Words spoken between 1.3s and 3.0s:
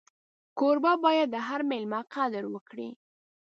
د هر مېلمه قدر وکړي.